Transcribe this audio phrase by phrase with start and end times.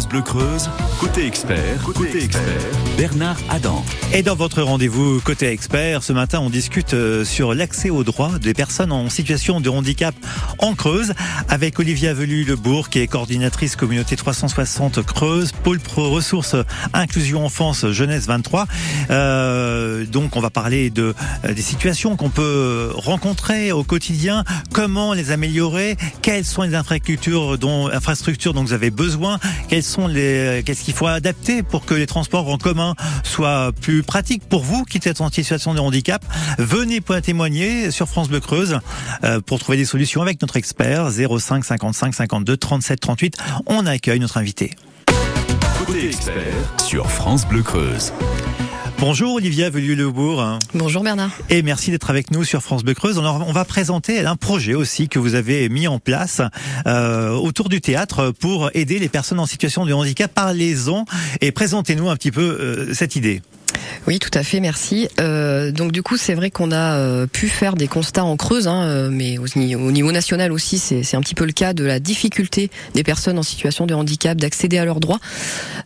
[0.00, 2.42] Bleu Creuse, côté expert, côté, expert,
[2.96, 3.84] Bernard Adam.
[4.14, 8.38] Et dans votre rendez-vous côté expert, ce matin, on discute euh, sur l'accès aux droits
[8.40, 10.14] des personnes en situation de handicap
[10.58, 11.12] en Creuse
[11.48, 16.56] avec Olivia Velu-Lebourg, qui est coordinatrice communauté 360 Creuse, pôle pro ressources
[16.94, 18.66] inclusion enfance jeunesse 23.
[19.10, 21.14] Euh, donc, on va parler de
[21.44, 27.58] euh, des situations qu'on peut rencontrer au quotidien, comment les améliorer, quelles sont les infrastructures
[27.58, 29.38] dont infrastructures dont vous avez besoin,
[29.82, 34.84] qu'est-ce qu'il faut adapter pour que les transports en commun soient plus pratiques pour vous
[34.84, 36.24] qui êtes en situation de handicap?
[36.58, 38.78] Venez pour témoigner sur France Bleu Creuse
[39.24, 43.36] euh, pour trouver des solutions avec notre expert 05 55 52 37 38.
[43.66, 44.74] On accueille notre invité.
[45.84, 46.34] Côté expert
[46.84, 48.12] sur France Bleu Creuse.
[49.02, 50.60] Bonjour Olivia Velu-Lebourg.
[50.74, 51.32] Bonjour Bernard.
[51.50, 53.18] Et merci d'être avec nous sur France Bleu Creuse.
[53.18, 56.40] Alors, on va présenter un projet aussi que vous avez mis en place
[56.86, 60.32] euh, autour du théâtre pour aider les personnes en situation de handicap.
[60.32, 61.04] Parlez-en
[61.40, 63.42] et présentez-nous un petit peu euh, cette idée.
[64.06, 65.08] Oui, tout à fait, merci.
[65.20, 68.66] Euh, donc du coup, c'est vrai qu'on a euh, pu faire des constats en Creuse,
[68.66, 69.46] hein, euh, mais au,
[69.92, 73.42] niveau national aussi, c'est un petit peu le cas de la difficulté des personnes en
[73.42, 75.20] situation de handicap d'accéder à leurs droits.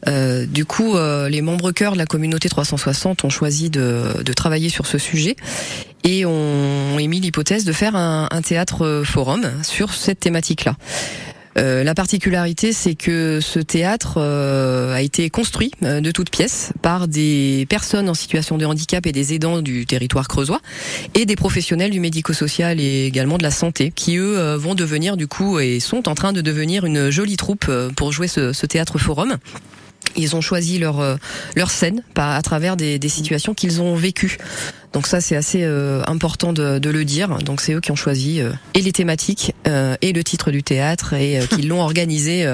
[0.07, 0.97] Du coup,
[1.29, 5.37] les membres cœurs de la communauté 360 ont choisi de, travailler sur ce sujet
[6.05, 10.77] et ont émis l'hypothèse de faire un, un théâtre forum sur cette thématique-là.
[11.57, 16.73] Euh, la particularité, c'est que ce théâtre euh, a été construit euh, de toutes pièces
[16.83, 20.61] par des personnes en situation de handicap et des aidants du territoire creusois
[21.15, 25.27] et des professionnels du médico-social et également de la santé qui eux vont devenir du
[25.27, 28.99] coup et sont en train de devenir une jolie troupe pour jouer ce, ce théâtre
[28.99, 29.37] forum.
[30.17, 31.19] Ils ont choisi leur
[31.55, 34.39] leur scène à travers des, des situations qu'ils ont vécues.
[34.93, 37.39] Donc ça c'est assez euh, important de, de, le dire.
[37.39, 40.63] Donc c'est eux qui ont choisi euh, et les thématiques euh, et le titre du
[40.63, 42.47] théâtre et qui l'ont organisé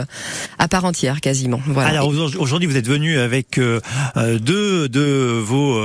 [0.59, 1.61] à part entière quasiment.
[1.67, 1.91] Voilà.
[1.91, 5.81] Alors aujourd'hui vous êtes venu avec deux de vos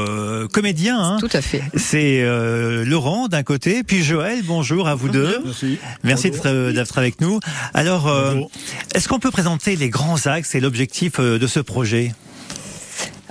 [0.52, 1.00] comédiens.
[1.00, 1.18] Hein.
[1.20, 1.62] Tout à fait.
[1.76, 2.24] C'est
[2.86, 4.42] Laurent d'un côté, puis Joël.
[4.44, 5.40] Bonjour à vous deux.
[5.46, 5.78] Merci.
[6.04, 7.40] Merci d'être avec nous.
[7.74, 8.12] Alors
[8.94, 12.14] est-ce qu'on peut présenter les grands axes et l'objectif de ce projet?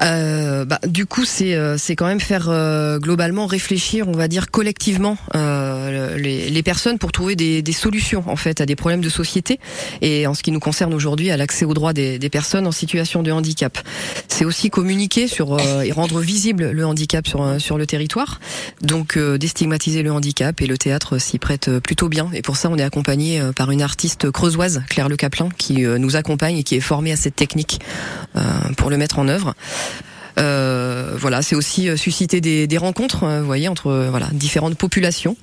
[0.00, 4.28] Euh, bah, du coup, c'est euh, c'est quand même faire euh, globalement réfléchir, on va
[4.28, 8.76] dire collectivement, euh, les, les, personnes pour trouver des, des, solutions en fait à des
[8.76, 9.58] problèmes de société
[10.02, 12.72] et en ce qui nous concerne aujourd'hui à l'accès aux droits des, des, personnes en
[12.72, 13.78] situation de handicap.
[14.28, 18.40] C'est aussi communiquer sur et rendre visible le handicap sur sur le territoire,
[18.82, 22.28] donc déstigmatiser le handicap et le théâtre s'y prête plutôt bien.
[22.34, 26.16] Et pour ça, on est accompagné par une artiste creusoise, Claire Le Caplin, qui nous
[26.16, 27.80] accompagne et qui est formée à cette technique
[28.76, 29.54] pour le mettre en œuvre.
[30.38, 34.76] Euh, voilà, c'est aussi euh, susciter des, des rencontres, euh, vous voyez, entre voilà différentes
[34.76, 35.36] populations,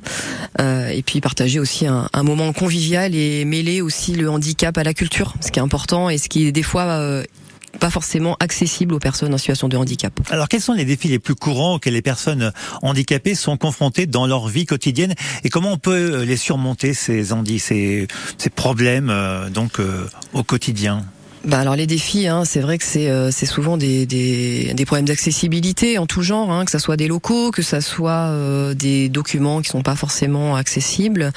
[0.59, 4.83] euh, et puis partager aussi un, un, moment convivial et mêler aussi le handicap à
[4.83, 7.23] la culture, ce qui est important et ce qui est des fois euh,
[7.79, 10.13] pas forcément accessible aux personnes en situation de handicap.
[10.29, 12.51] Alors quels sont les défis les plus courants auxquels les personnes
[12.83, 17.25] handicapées sont confrontées dans leur vie quotidienne et comment on peut les surmonter ces,
[17.57, 19.11] ces, ces problèmes
[19.51, 19.79] donc
[20.33, 21.03] au quotidien?
[21.45, 25.07] Bah alors les défis, hein, c'est vrai que c'est euh, souvent des, des, des problèmes
[25.07, 29.09] d'accessibilité en tout genre, hein, que ça soit des locaux, que ça soit euh, des
[29.09, 31.31] documents qui sont pas forcément accessibles.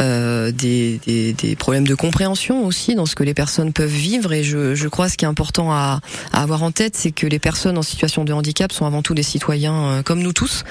[0.00, 4.32] Euh, des, des, des, problèmes de compréhension aussi dans ce que les personnes peuvent vivre.
[4.32, 5.98] Et je, je crois ce qui est important à,
[6.32, 9.14] à avoir en tête, c'est que les personnes en situation de handicap sont avant tout
[9.14, 10.62] des citoyens euh, comme nous tous,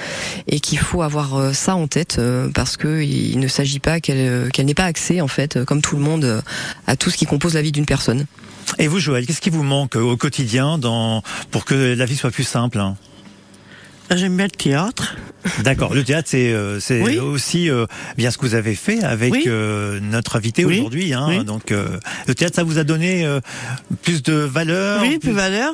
[0.47, 2.21] et qu'il faut avoir euh, ça en tête
[2.53, 5.97] parce que il ne s'agit pas qu'elle qu'elle n'ait pas accès en fait, comme tout
[5.97, 6.41] le monde,
[6.85, 8.25] à tout ce qui compose la vie d'une personne.
[8.79, 12.31] Et vous, Joël, qu'est-ce qui vous manque au quotidien dans, pour que la vie soit
[12.31, 12.95] plus simple hein?
[14.15, 15.17] J'aime bien le théâtre.
[15.63, 15.93] D'accord.
[15.93, 17.85] Le théâtre, c'est euh, c'est aussi euh,
[18.17, 21.13] bien ce que vous avez fait avec euh, notre invité aujourd'hui.
[21.13, 23.27] Hein, Donc, le théâtre, ça vous a donné
[24.03, 25.01] plus de valeur.
[25.01, 25.73] Oui, plus de valeur.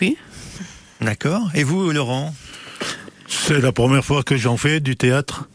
[0.00, 0.16] Oui.
[1.00, 1.48] D'accord.
[1.54, 2.34] Et vous, Laurent?
[3.28, 5.48] C'est la première fois que j'en fais du théâtre.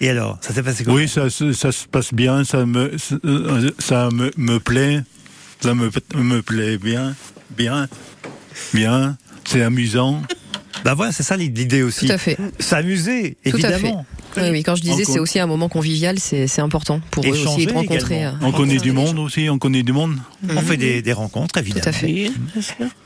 [0.00, 0.96] Et alors, ça s'est passé comment?
[0.96, 2.42] Oui, ça, ça, se passe bien.
[2.42, 2.90] Ça me
[3.78, 5.02] ça me, me plaît.
[5.62, 7.14] Ça me, me plaît bien,
[7.50, 7.88] bien,
[8.74, 9.16] bien.
[9.44, 10.22] C'est amusant.
[10.84, 12.06] Bah voilà, c'est ça l'idée aussi.
[12.06, 12.36] Tout à fait.
[12.58, 14.04] S'amuser, évidemment.
[14.36, 17.66] Oui, oui, quand je disais, c'est aussi un moment convivial, c'est important pour eux aussi
[17.66, 18.26] de rencontrer.
[18.26, 20.16] Euh, on connaît du monde aussi, on connaît du monde.
[20.48, 21.82] On fait des, des, rencontres, évidemment.
[21.82, 22.30] Tout à fait.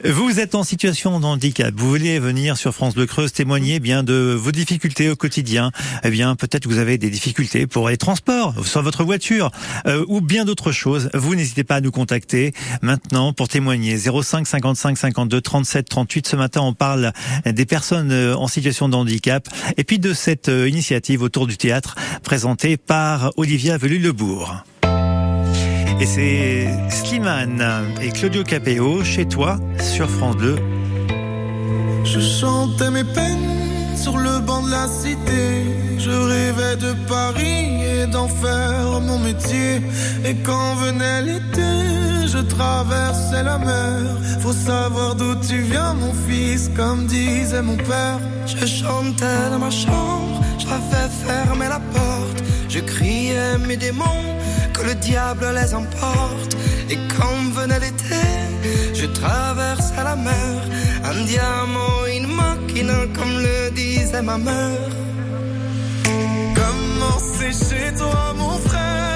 [0.04, 4.02] Vous êtes en situation de handicap, vous voulez venir sur France Bleu Creuse témoigner bien
[4.02, 5.70] de vos difficultés au quotidien.
[6.04, 9.50] Eh bien, peut-être que vous avez des difficultés pour les transports, sur votre voiture,
[9.86, 11.10] euh, ou bien d'autres choses.
[11.14, 12.52] Vous n'hésitez pas à nous contacter
[12.82, 13.98] maintenant pour témoigner.
[13.98, 16.26] 05 55 52 37 38.
[16.28, 17.12] Ce matin, on parle
[17.44, 21.94] des personnes euh, en situation de handicap et puis de cette initiative autour du théâtre
[22.22, 24.56] présenté par Olivia Velu-Lebourg.
[26.00, 27.64] Et c'est Slimane
[28.02, 30.56] et Claudio Capéo chez toi sur France 2.
[32.04, 35.64] Je chantais mes peines sur le banc de la cité.
[35.98, 39.80] Je rêvais de Paris et d'en faire mon métier.
[40.24, 41.72] Et quand venait l'été,
[42.26, 44.02] je traversais la mer.
[44.40, 48.20] Faut savoir d'où tu viens, mon fils, comme disait mon père.
[48.46, 52.42] Je chantais dans ma chambre, j'avais fermé la porte.
[52.68, 54.24] Je criais mes démons,
[54.74, 56.56] que le diable les emporte.
[56.90, 58.24] Et quand venait l'été,
[58.94, 60.56] je traversais la mer.
[61.04, 64.90] Un diamant, une machina, comme le disait ma mère.
[66.54, 69.15] Comment c'est chez toi, mon frère?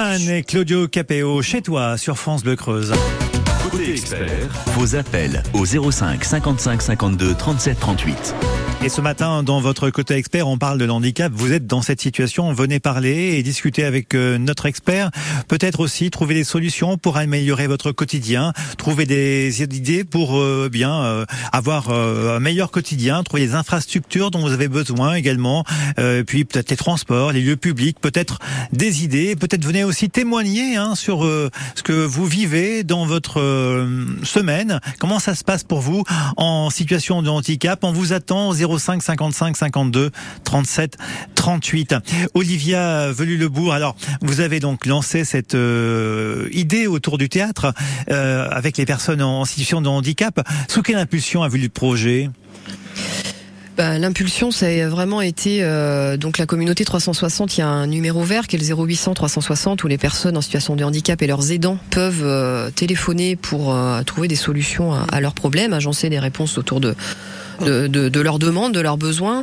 [0.00, 2.92] Et Claudio Capéo chez toi sur France Bleu Creuse.
[3.68, 8.34] Côté expert, vos appels au 05 55 52 37 38.
[8.80, 11.32] Et ce matin, dans votre côté expert, on parle de l'handicap.
[11.34, 15.10] Vous êtes dans cette situation, venez parler et discuter avec euh, notre expert.
[15.48, 21.02] Peut-être aussi trouver des solutions pour améliorer votre quotidien, trouver des idées pour euh, bien
[21.02, 25.64] euh, avoir euh, un meilleur quotidien, trouver les infrastructures dont vous avez besoin également,
[25.98, 28.38] euh, puis peut-être les transports, les lieux publics, peut-être
[28.72, 29.34] des idées.
[29.34, 33.38] Peut-être venez aussi témoigner hein, sur euh, ce que vous vivez dans votre
[34.22, 34.80] semaine.
[35.00, 36.04] Comment ça se passe pour vous
[36.36, 37.80] en situation de handicap?
[37.82, 40.10] On vous attend 05 55 52
[40.44, 40.98] 37
[41.34, 41.94] 38.
[42.34, 47.72] Olivia Velu-Lebourg, alors vous avez donc lancé cette euh, idée autour du théâtre
[48.10, 50.46] euh, avec les personnes en situation de handicap.
[50.68, 52.30] Sous quelle impulsion a vu le projet?
[53.78, 57.56] Bah, L'impulsion, ça a vraiment été euh, donc la communauté 360.
[57.56, 60.40] Il y a un numéro vert qui est le 0800 360 où les personnes en
[60.40, 65.20] situation de handicap et leurs aidants peuvent euh, téléphoner pour euh, trouver des solutions à,
[65.20, 66.96] leurs problèmes, agencer des réponses autour de
[67.64, 69.42] de, de, leurs demandes, de leurs besoins,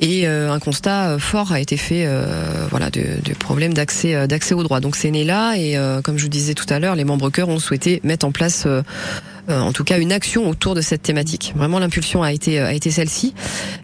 [0.00, 3.04] et euh, un constat euh, fort a été fait, euh, voilà, du,
[3.38, 4.80] problème d'accès euh, d'accès aux droits.
[4.80, 7.30] Donc c'est né là, et euh, comme je vous disais tout à l'heure, les membres
[7.30, 8.82] cœur ont souhaité mettre en place euh,
[9.48, 11.52] en tout cas une action autour de cette thématique.
[11.56, 13.34] Vraiment l'impulsion a été a été celle-ci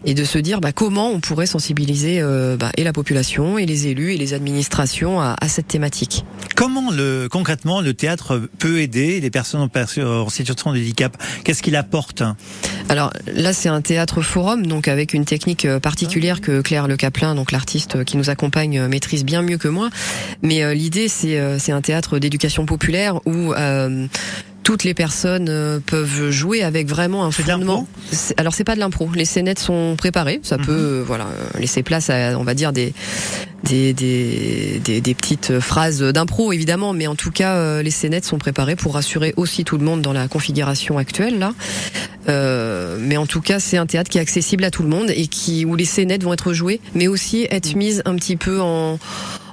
[0.05, 3.65] et de se dire bah, comment on pourrait sensibiliser euh, bah, et la population et
[3.65, 6.25] les élus et les administrations à, à cette thématique.
[6.55, 11.17] Comment le, concrètement le théâtre peut aider les personnes en, situation de handicap?
[11.43, 12.23] Qu'est-ce qu'il apporte?
[12.89, 16.97] Alors là, c'est un théâtre forum, donc avec une technique euh, particulière que Claire Le
[16.97, 19.89] Caplin, donc l'artiste qui nous accompagne, euh, maîtrise bien mieux que moi.
[20.41, 24.07] Mais euh, l'idée, c'est euh, c'est un théâtre d'éducation populaire où euh,
[24.63, 27.87] toutes les personnes euh, peuvent jouer avec vraiment un fondement.
[28.37, 29.09] Alors c'est pas de l'impro.
[29.13, 30.39] Les scénettes sont préparées.
[30.43, 30.65] Ça Mhm.
[30.65, 31.27] peut, euh, voilà,
[31.59, 32.93] laisser place à, on va dire des
[33.63, 38.25] des, des, des, des petites phrases d'impro évidemment, mais en tout cas euh, les scénettes
[38.25, 41.53] sont préparées pour rassurer aussi tout le monde dans la configuration actuelle là.
[42.29, 45.09] Euh, mais en tout cas, c'est un théâtre qui est accessible à tout le monde
[45.13, 48.61] et qui où les scénettes vont être jouées, mais aussi être mises un petit peu
[48.61, 48.97] en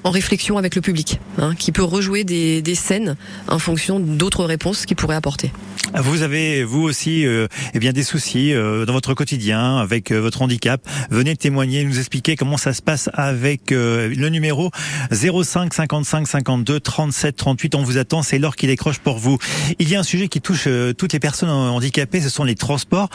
[0.04, 3.16] en réflexion avec le public, hein, qui peut rejouer des, des scènes
[3.49, 5.52] en fonction d'autres réponses qu'il pourrait apporter.
[5.95, 10.21] Vous avez vous aussi euh, eh bien des soucis euh, dans votre quotidien avec euh,
[10.21, 10.80] votre handicap.
[11.11, 14.71] Venez témoigner, nous expliquer comment ça se passe avec euh, le numéro
[15.11, 17.75] 05 55 52 37 38.
[17.75, 19.38] On vous attend, c'est l'heure qui décroche pour vous.
[19.80, 22.54] Il y a un sujet qui touche euh, toutes les personnes handicapées, ce sont les
[22.54, 23.09] transports.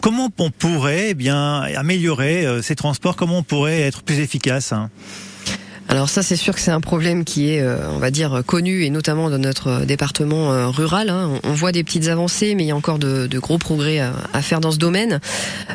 [0.00, 3.16] Comment on pourrait eh bien améliorer ces transports?
[3.16, 4.90] Comment on pourrait être plus efficace hein?
[5.88, 8.82] Alors ça, c'est sûr que c'est un problème qui est, euh, on va dire, connu
[8.84, 11.10] et notamment dans notre euh, département euh, rural.
[11.10, 11.38] hein.
[11.44, 14.12] On voit des petites avancées, mais il y a encore de, de gros progrès à,
[14.32, 15.20] à faire dans ce domaine.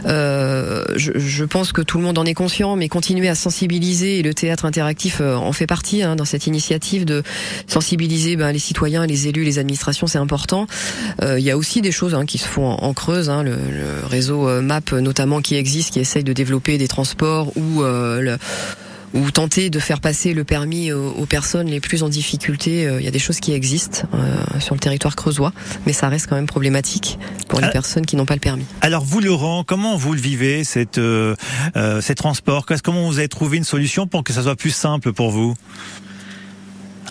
[0.06, 4.20] Euh, je, je pense que tout le monde en est conscient, mais continuer à sensibiliser
[4.20, 7.24] et le théâtre interactif en fait partie hein, dans cette initiative de
[7.68, 10.68] sensibiliser ben, les citoyens, les élus, les administrations, c'est important.
[11.22, 13.30] Euh, Il y a aussi des choses hein, qui se font en, en creuse.
[13.30, 13.44] hein.
[13.44, 18.20] le, le réseau MAP notamment qui existe, qui essaye de développer des transports ou euh,
[18.22, 18.38] le
[19.13, 22.88] ou tenter de faire passer le permis aux, aux personnes les plus en difficulté.
[22.88, 25.51] Euh, Il y a des choses qui existent euh, sur le territoire creusois,
[25.86, 27.72] mais ça reste quand même problématique pour les Ah.
[27.72, 28.65] personnes qui n'ont pas le permis.
[28.82, 31.36] Alors vous Laurent, comment vous le vivez cette, euh,
[31.75, 32.65] euh, ces transports?
[32.65, 35.56] Qu'est-ce- Comment vous avez trouvé une solution pour que ça soit plus simple pour vous?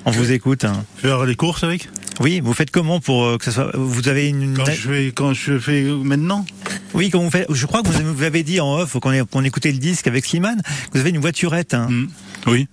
[0.06, 0.64] On vous écoute.
[0.64, 0.84] hein.
[0.96, 1.88] Faire les courses avec?
[2.20, 5.32] Oui, vous faites comment pour que ça soit Vous avez une quand je fais quand
[5.34, 6.44] je fais maintenant?
[6.94, 9.44] Oui, comment vous faites Je crois que vous avez dit en off qu'on ait- qu'on
[9.44, 10.60] écoutait le disque avec Slimane.
[10.62, 11.86] que Vous avez une voiturette, hein.
[11.90, 12.06] Hmm.
[12.46, 12.68] Oui.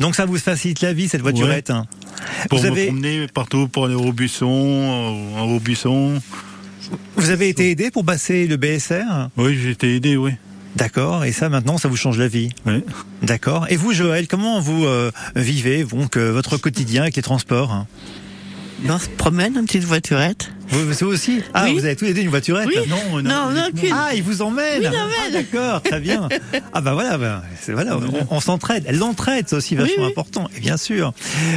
[0.00, 1.70] donc ça vous facilite la vie cette voiturette.
[1.70, 1.86] hein.
[2.50, 4.46] Pour Vous me avez promener partout pour aller au buisson,
[5.38, 6.20] au, au buisson.
[7.16, 10.32] vous avez été aidé pour passer le BSR Oui, j'ai été aidé, oui.
[10.76, 11.24] D'accord.
[11.24, 12.48] Et ça maintenant, ça vous change la vie.
[12.66, 12.82] Oui.
[13.22, 13.66] D'accord.
[13.70, 17.86] Et vous, Joël, comment vous euh, vivez donc euh, votre quotidien avec les transports
[18.88, 20.50] hein On se promène, une petite voiturette.
[20.68, 21.74] Vous, vous aussi Ah, Oui.
[21.74, 22.76] vous avez tous les deux une voiturette Oui.
[22.88, 23.68] Non, Non, non.
[23.92, 25.30] Ah, il vous emmène Oui, Ah.
[25.32, 26.28] D'accord, très bien.
[26.72, 28.86] Ah bah voilà, bah, voilà on, on s'entraide.
[28.92, 31.12] L'entraide, c'est aussi vachement important, et bien sûr.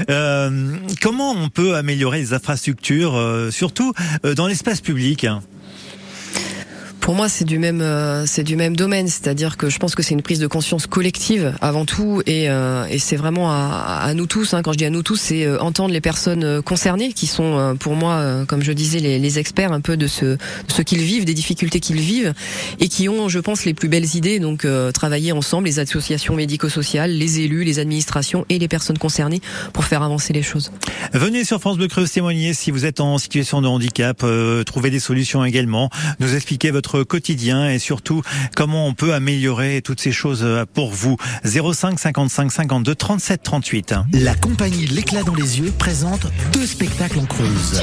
[0.10, 3.94] Euh, comment on peut améliorer les infrastructures, euh, surtout
[4.26, 5.42] euh, dans l'espace public hein?
[7.00, 10.04] Pour moi, c'est du même, euh, c'est du même domaine, c'est-à-dire que je pense que
[10.04, 14.14] c'est une prise de conscience collective avant tout, et, euh, et c'est vraiment à, à
[14.14, 14.54] nous tous.
[14.54, 17.28] Hein, quand je dis à nous tous, c'est euh, entendre les personnes euh, concernées, qui
[17.28, 20.38] sont euh, pour moi, euh, comme je disais, les, les experts un peu de ce,
[20.68, 22.34] ce qu'ils vivent, des difficultés qu'ils vivent,
[22.80, 24.40] et qui ont, je pense, les plus belles idées.
[24.40, 29.86] Donc, travailler ensemble, les associations médico-sociales, les élus, les administrations et les personnes concernées pour
[29.86, 30.72] faire avancer les choses.
[31.14, 34.26] Venez sur France Bleu Creuse témoigner si vous êtes en situation de handicap,
[34.66, 35.90] trouver des solutions également,
[36.20, 38.22] nous expliquer votre quotidien et surtout
[38.56, 41.18] comment on peut améliorer toutes ces choses euh, pour vous.
[41.44, 43.96] 05 55 52 37 38.
[44.14, 47.82] La compagnie L'éclat dans les yeux présente deux spectacles en Creuse.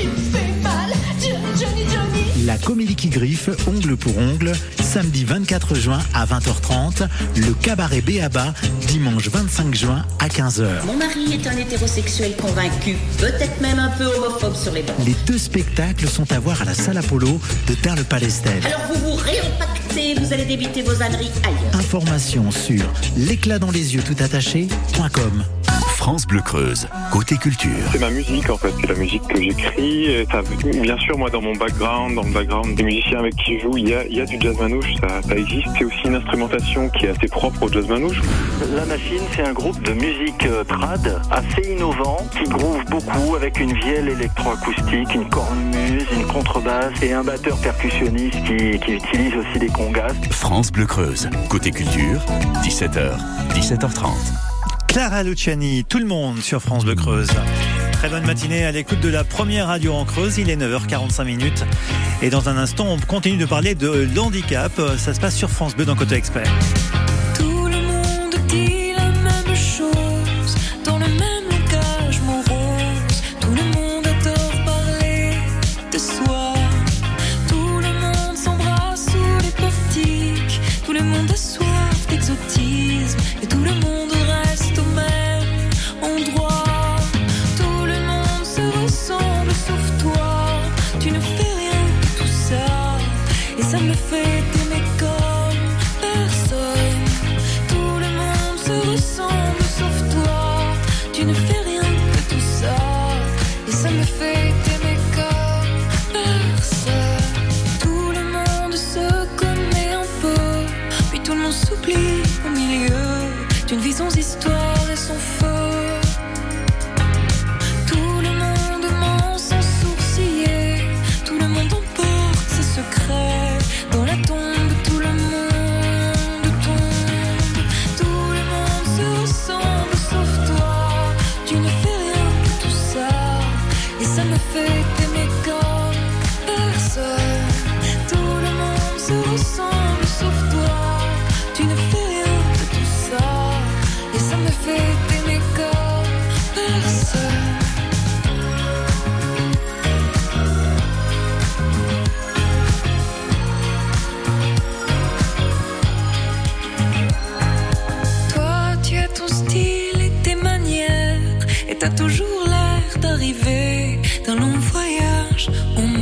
[2.44, 7.08] La comédie qui griffe, ongle pour ongle, samedi 24 juin à 20h30.
[7.36, 8.52] Le cabaret Béaba,
[8.86, 10.84] dimanche 25 juin à 15h.
[10.84, 14.96] Mon mari est un hétérosexuel convaincu, peut-être même un peu homophobe sur les bords.
[15.06, 18.62] Les deux spectacles sont à voir à la salle Apollo de Darle-Palestel.
[18.66, 21.74] Alors vous vous réempactez, vous allez débiter vos âneries ailleurs.
[21.74, 22.84] Informations sur
[23.16, 25.44] l'éclat dans les yeux tout attaché.com.
[26.04, 27.70] France Bleu Creuse, côté culture.
[27.90, 30.26] C'est ma musique en fait, c'est la musique que j'écris.
[30.30, 30.42] Ça-
[30.82, 33.78] bien sûr, moi dans mon background, dans le background des musiciens avec qui je joue,
[33.78, 35.66] il y a, il y a du jazz manouche, ça, ça existe.
[35.78, 38.20] C'est aussi une instrumentation qui est assez propre au jazz manouche.
[38.76, 43.58] La Machine, c'est un groupe de musique euh, trad assez innovant qui groove beaucoup avec
[43.58, 49.58] une vielle électroacoustique, une cornemuse, une contrebasse et un batteur percussionniste qui, qui utilise aussi
[49.58, 50.12] des congas.
[50.30, 52.20] France Bleu Creuse, côté culture,
[52.62, 53.16] 17h,
[53.54, 54.10] 17h30.
[54.94, 57.26] Clara Luciani, tout le monde sur France Bleu Creuse.
[57.90, 60.38] Très bonne matinée à l'écoute de la première radio en Creuse.
[60.38, 61.64] Il est 9h45 minutes.
[62.22, 64.70] Et dans un instant, on continue de parler de l'handicap.
[64.96, 66.48] Ça se passe sur France Bleu dans Côté Expert.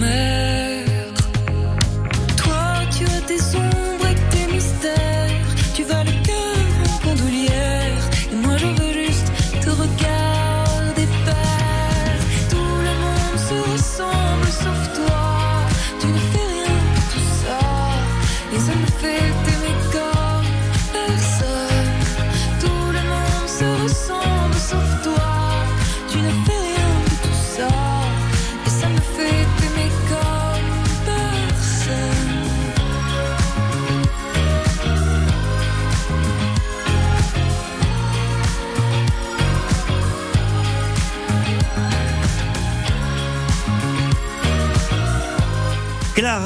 [0.05, 0.32] En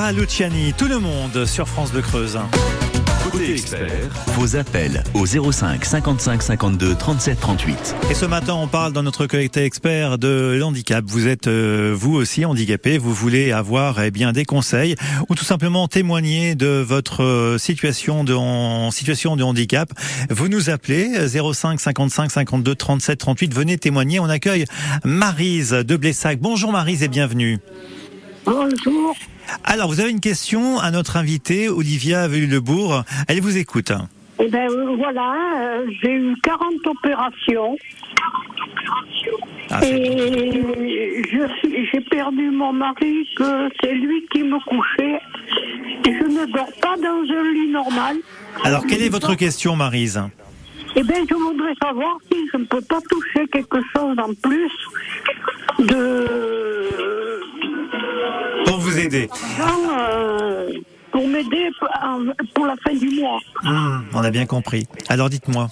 [0.06, 2.38] Clara Luciani, tout le monde sur France de Creuse.
[3.24, 3.88] Côté expert,
[4.36, 7.96] vos appels au 05 55 52 37 38.
[8.08, 11.04] Et ce matin, on parle dans notre collectif expert de l'handicap.
[11.08, 14.94] Vous êtes euh, vous aussi handicapé, vous voulez avoir eh bien des conseils
[15.28, 19.90] ou tout simplement témoigner de votre euh, situation de en situation de handicap.
[20.30, 23.54] Vous nous appelez euh, 05 55 52 37 38.
[23.54, 24.20] Venez témoigner.
[24.20, 24.66] On accueille
[25.04, 26.38] Marise de Blessac.
[26.38, 27.58] Bonjour Marise et bienvenue.
[28.44, 29.16] Bonjour.
[29.64, 33.02] Alors, vous avez une question à notre invité, Olivia Velulebourg.
[33.28, 33.92] Elle vous écoute.
[34.38, 37.76] Eh ben euh, voilà, euh, j'ai eu 40 opérations.
[39.70, 45.20] Ah, et j'ai perdu mon mari, que c'est lui qui me couchait.
[46.06, 48.16] Et je ne dors pas dans un lit normal.
[48.62, 50.20] Alors, quelle est votre question, Marise
[50.94, 54.70] Eh bien, je voudrais savoir si je ne peux pas toucher quelque chose en plus
[55.78, 56.55] de
[58.76, 59.26] Pour vous aider.
[59.58, 60.68] euh,
[61.10, 61.88] pour m'aider pour-
[62.54, 63.38] pour la fin du mois.
[63.62, 64.86] Hmm, on a bien compris.
[65.08, 65.68] Alors, dites-moi.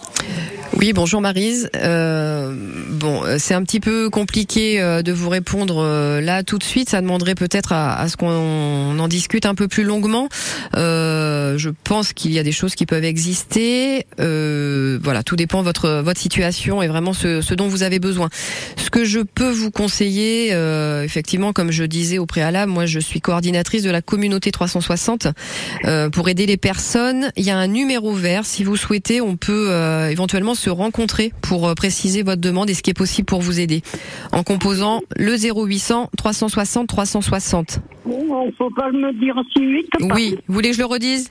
[0.79, 1.69] Oui, bonjour Marise.
[1.77, 2.57] Euh,
[3.05, 6.64] bon, euh, c'est un petit peu compliqué euh, de vous répondre euh, là tout de
[6.64, 6.88] suite.
[6.88, 10.29] Ça demanderait peut-être à, à ce qu'on en discute un peu plus longuement.
[10.77, 14.07] Euh, je pense qu'il y a des choses qui peuvent exister.
[14.21, 17.99] Euh, voilà, tout dépend de votre votre situation et vraiment ce, ce dont vous avez
[17.99, 18.31] besoin.
[18.83, 22.99] Ce que je peux vous conseiller, euh, effectivement, comme je disais au préalable, moi je
[22.99, 25.29] suis coordinatrice de la communauté 360
[25.85, 27.31] euh, pour aider les personnes.
[27.37, 28.47] Il y a un numéro vert.
[28.47, 29.73] Si vous souhaitez, on peut
[30.11, 33.83] éventuellement se rencontrer pour préciser votre demande et ce qui possible pour vous aider
[34.33, 37.81] en composant le 0800 360 360.
[38.07, 39.91] Bon, faut pas me dire si vite.
[40.01, 41.31] Oui, vous voulez que je le redise?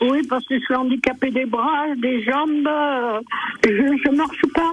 [0.00, 3.20] Oui, parce que je suis handicapée des bras, des jambes, euh,
[3.64, 4.72] je ne marche pas.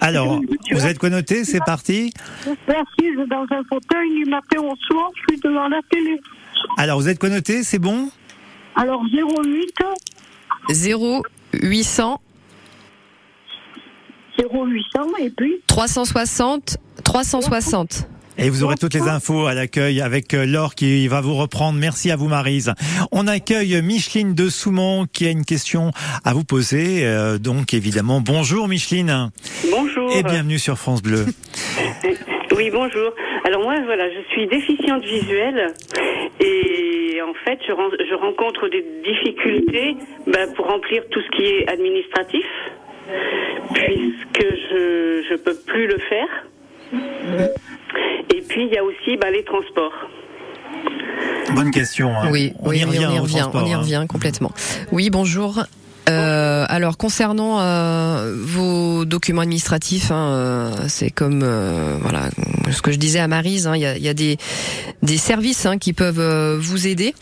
[0.00, 2.12] Alors, vous êtes connoté, c'est parti.
[2.44, 6.20] Je suis assise dans un fauteuil du matin au soir, je suis devant la télé.
[6.76, 8.10] Alors, vous êtes connoté, c'est bon?
[8.74, 9.74] Alors 08
[10.72, 12.20] 0800
[14.38, 18.08] 0800 et puis 360 360.
[18.38, 21.78] Et vous aurez toutes les infos à l'accueil avec euh, Laure qui va vous reprendre.
[21.78, 22.72] Merci à vous Marise.
[23.12, 25.90] On accueille Micheline de Soumont qui a une question
[26.24, 27.04] à vous poser.
[27.06, 29.30] Euh, donc évidemment, bonjour Micheline.
[29.70, 30.10] Bonjour.
[30.16, 31.26] Et bienvenue sur France Bleu.
[32.54, 33.10] Oui, bonjour.
[33.46, 35.72] Alors moi, voilà, je suis déficiente visuelle
[36.38, 41.42] et en fait, je, ren- je rencontre des difficultés ben, pour remplir tout ce qui
[41.44, 42.44] est administratif,
[43.74, 46.28] puisque je je peux plus le faire.
[48.34, 49.92] Et puis il y a aussi ben, les transports.
[51.54, 52.10] Bonne question.
[52.16, 52.28] hein.
[52.30, 53.06] Oui, on oui, y revient.
[53.06, 53.78] on y au revient, transport, on y hein.
[53.78, 54.52] revient complètement.
[54.90, 55.64] Oui, bonjour.
[56.08, 56.41] Euh,
[56.72, 62.30] alors concernant euh, vos documents administratifs, hein, euh, c'est comme euh, voilà
[62.70, 64.38] ce que je disais à Marise, hein, il y, a, y a des
[65.02, 67.14] des services hein, qui peuvent euh, vous aider.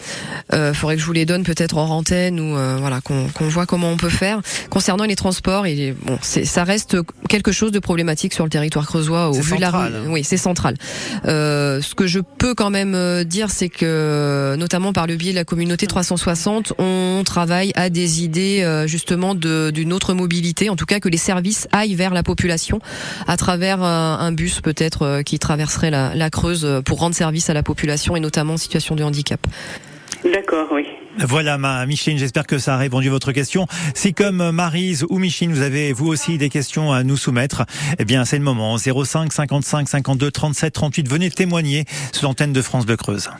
[0.54, 3.48] Euh, faudrait que je vous les donne peut-être hors antenne ou euh, voilà qu'on qu'on
[3.48, 4.40] voit comment on peut faire.
[4.70, 6.96] Concernant les transports, il est, bon, c'est ça reste
[7.28, 9.90] quelque chose de problématique sur le territoire creusois au vu de la rue- hein.
[10.08, 10.76] oui, c'est central.
[11.26, 15.36] Euh, ce que je peux quand même dire, c'est que notamment par le biais de
[15.36, 20.86] la communauté 360, on travaille à des idées euh, justement d'une autre mobilité, en tout
[20.86, 22.80] cas que les services aillent vers la population
[23.26, 27.14] à travers un, un bus peut-être euh, qui traverserait la, la Creuse euh, pour rendre
[27.14, 29.40] service à la population et notamment en situation de handicap.
[30.24, 30.84] D'accord, oui.
[31.18, 33.66] Voilà, ma Micheline, j'espère que ça a répondu à votre question.
[33.94, 37.64] Si comme euh, Marise ou Micheline, vous avez vous aussi des questions à nous soumettre,
[37.98, 38.76] eh bien c'est le moment.
[38.78, 43.30] 05 55 52 37 38, venez témoigner sur l'antenne de France Bleu Creuse.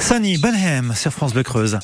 [0.00, 1.78] Sunny Bonham sur France Bleu Creuse.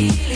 [0.00, 0.29] Baby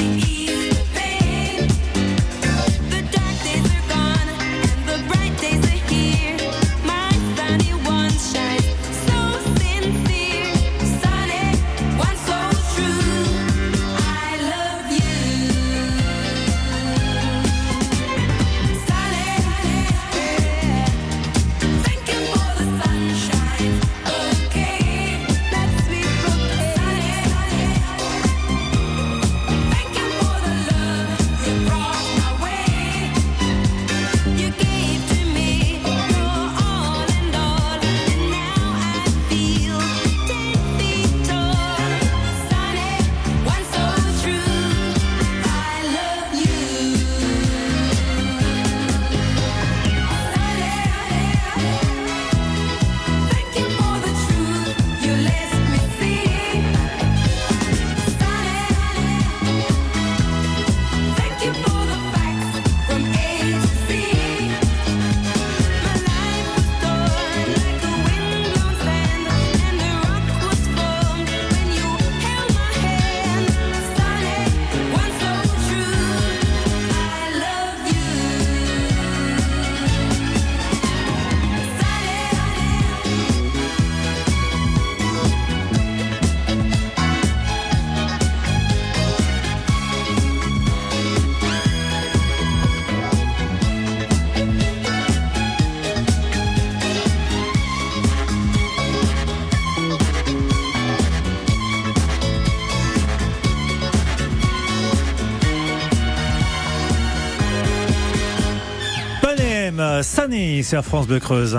[109.95, 111.59] Bonham, Sunny sur France Bleu Creuse.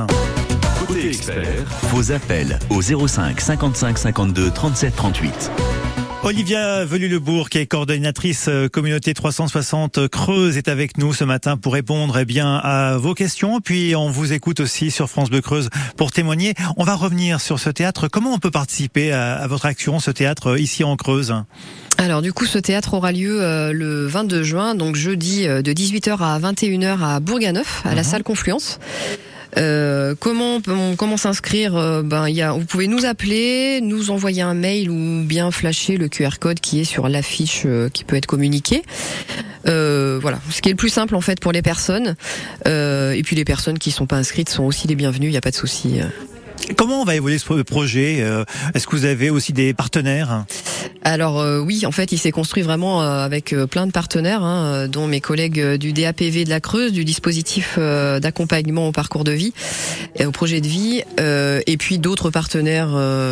[0.80, 5.52] Côté expert, vos appels au 05 55 52 37 38.
[6.26, 11.74] Olivia Velu-Lebourg, qui est coordonnatrice euh, communauté 360 Creuse, est avec nous ce matin pour
[11.74, 13.62] répondre eh bien à vos questions.
[13.62, 16.56] Puis on vous écoute aussi sur France Bleu Creuse pour témoigner.
[16.78, 18.08] On va revenir sur ce théâtre.
[18.08, 21.36] Comment on peut participer à, à votre action, ce théâtre euh, ici en Creuse?
[21.98, 25.72] Alors du coup, ce théâtre aura lieu euh, le 22 juin, donc jeudi euh, de
[25.72, 28.80] 18h à 21h à Bourganeuf, à la salle Confluence.
[29.58, 30.62] Euh, comment
[30.98, 35.24] comment s'inscrire Euh, Ben y a, vous pouvez nous appeler, nous envoyer un mail ou
[35.24, 38.84] bien flasher le QR code qui est sur l'affiche euh, qui peut être communiquée.
[39.66, 42.16] Voilà, ce qui est le plus simple en fait pour les personnes.
[42.66, 45.28] Et puis les personnes qui sont pas inscrites sont aussi les bienvenues.
[45.28, 46.00] Il n'y a pas de souci.
[46.78, 50.46] Comment va évoluer ce projet Euh, Est-ce que vous avez aussi des partenaires?
[51.04, 54.44] Alors euh, oui, en fait, il s'est construit vraiment euh, avec euh, plein de partenaires,
[54.44, 59.32] hein, dont mes collègues du DAPV de la Creuse, du dispositif d'accompagnement au parcours de
[59.32, 59.54] vie
[60.16, 62.90] et au projet de vie, et puis d'autres partenaires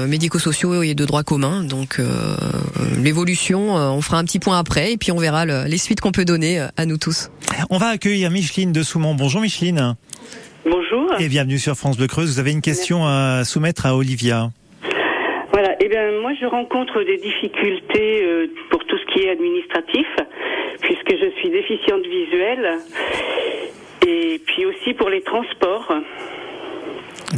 [0.07, 1.63] médico-sociaux et de droit commun.
[1.63, 1.99] Donc
[3.01, 6.11] l'évolution, on fera un petit point après, et puis on verra le- les suites qu'on
[6.11, 7.29] peut donner à nous tous.
[7.69, 9.15] On va accueillir Micheline de Soumont.
[9.15, 9.95] Bonjour Micheline.
[10.65, 11.11] Bonjour.
[11.19, 12.33] Et bienvenue sur France Bleu Creuse.
[12.33, 14.49] Vous avez une question à soumettre à Olivia.
[15.51, 20.07] Voilà, eh bien moi je rencontre des difficultés euh, pour tout ce qui est administratif,
[20.81, 22.79] puisque je suis déficiente visuelle,
[24.07, 25.93] et puis aussi pour les transports.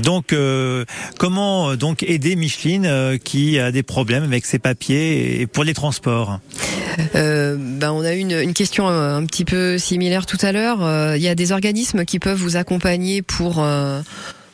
[0.03, 0.83] Donc, euh,
[1.17, 5.63] comment euh, donc aider Micheline euh, qui a des problèmes avec ses papiers et pour
[5.63, 6.39] les transports?
[7.15, 10.83] Euh, ben, on a eu une, question euh, un petit peu similaire tout à l'heure.
[10.83, 14.01] Euh, Il y a des organismes qui peuvent vous accompagner pour euh,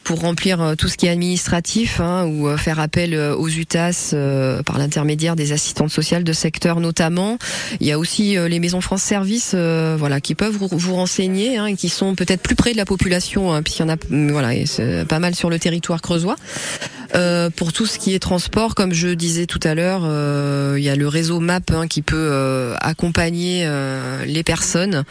[0.03, 3.49] pour remplir euh, tout ce qui est administratif hein, ou euh, faire appel euh, aux
[3.49, 7.37] UTAS euh, par l'intermédiaire des assistantes sociales de secteur notamment.
[7.79, 11.57] Il y a aussi euh, les maisons France Service euh, voilà qui peuvent vous, renseigner
[11.57, 13.95] hein, et qui sont peut-être plus près de la population hein, puisqu'il y en a
[13.95, 14.49] mm, voilà
[15.07, 16.35] pas mal sur le territoire creusois.
[17.57, 20.03] Pour tout ce qui est transport, comme je disais tout à l'heure,
[20.77, 23.69] il y a le réseau MAP hein, qui peut accompagner
[24.25, 25.03] les personnes,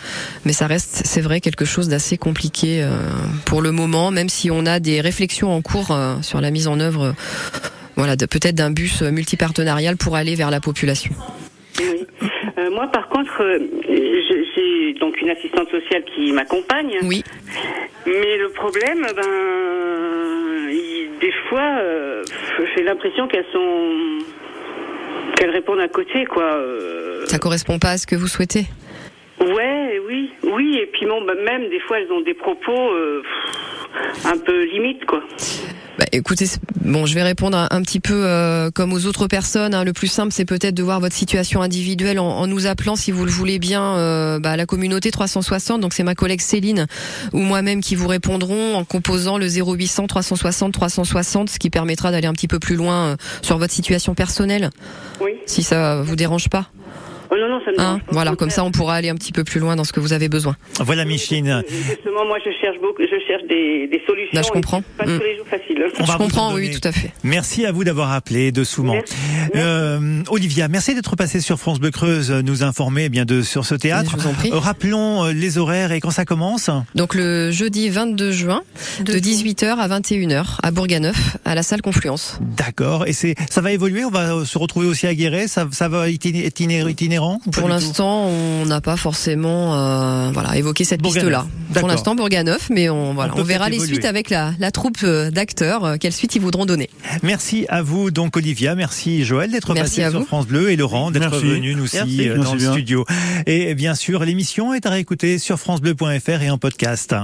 [0.47, 2.89] mais ça reste, c'est vrai, quelque chose d'assez compliqué
[3.45, 6.81] pour le moment, même si on a réflexions en cours euh, sur la mise en
[6.81, 7.13] œuvre, euh,
[7.97, 11.13] voilà, peut-être d'un bus multipartenarial pour aller vers la population.
[11.79, 12.07] Oui.
[12.59, 16.97] Euh, moi, par contre, euh, j'ai donc une assistante sociale qui m'accompagne.
[17.03, 17.23] Oui.
[18.07, 22.25] Mais le problème, ben, il- des fois, euh,
[22.75, 24.19] j'ai l'impression qu'elles sont,
[25.37, 26.55] qu'elles répondent à côté, quoi.
[26.55, 27.27] euh.
[27.27, 28.65] Ça correspond pas à ce que vous souhaitez?
[29.41, 30.79] Ouais, oui, oui.
[30.83, 33.23] Et puis bon, ben, même des fois, elles ont des propos euh,
[34.25, 35.21] un peu limites, quoi.
[35.99, 36.47] Bah, écoutez,
[36.83, 39.75] bon, je vais répondre un, un petit peu euh, comme aux autres personnes.
[39.75, 39.85] hein.
[39.85, 43.11] Le plus simple, c'est peut-être de voir votre situation individuelle en, en nous appelant, si
[43.11, 45.81] vous le voulez bien, euh, bah, à la communauté 360.
[45.81, 46.87] Donc c'est ma collègue Céline
[47.35, 52.29] ou moi-même qui vous répondront en composant le 0800 360 360, ce qui permettra d'aller
[52.29, 54.71] un petit peu plus loin euh, sur votre situation personnelle.
[55.21, 55.33] Oui.
[55.45, 56.71] Si ça vous dérange pas.
[57.33, 59.33] Oh non, non, ça me dérange Hein, voilà, comme ça on pourra aller un petit
[59.33, 60.57] peu plus loin dans ce que vous avez besoin.
[60.81, 61.63] Voilà Micheline.
[61.69, 64.31] Justement, moi, je cherche beaucoup, je cherche des, des solutions.
[64.33, 64.83] Là, je comprends.
[64.99, 65.19] Pas Mm.
[65.19, 65.85] tous les jours facile.
[66.01, 67.11] On je comprends, en oui, tout à fait.
[67.25, 68.99] Merci à vous d'avoir appelé de Soumans.
[69.57, 73.43] Euh, Olivia, merci d'être passée sur France Bleu Creuse, euh, nous informer eh bien de
[73.43, 74.13] sur ce théâtre.
[74.17, 74.51] Je vous en prie.
[74.53, 76.71] Rappelons euh, les horaires et quand ça commence.
[76.95, 78.63] Donc le jeudi 22 juin,
[79.01, 82.39] de 18h à 21h, à Bourganeuf, à la salle Confluence.
[82.57, 83.07] D'accord.
[83.07, 84.05] Et c'est ça va évoluer?
[84.05, 85.49] On va se retrouver aussi à Guéret?
[85.49, 86.85] Ça, ça va être iné- itiné-
[87.53, 91.47] Pour l'instant, on n'a pas forcément euh, voilà évoqué cette piste-là.
[91.75, 95.31] Pour l'instant, Bourganeuf, mais on voilà, On verra les suites avec la, la troupe euh,
[95.31, 95.85] d'acteurs.
[95.85, 96.91] euh, quelle suite ils voudront donner.
[97.23, 100.27] Merci à vous donc Olivia, merci Joël d'être Merci passé sur vous.
[100.27, 102.29] France Bleu et Laurent d'être venus nous aussi Merci.
[102.45, 102.73] dans le bien.
[102.73, 103.05] studio.
[103.47, 107.15] Et bien sûr, l'émission est à réécouter sur francebleu.fr et en podcast.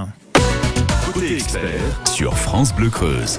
[1.13, 1.61] Côté expert
[2.13, 3.35] sur France Bleu Creuse.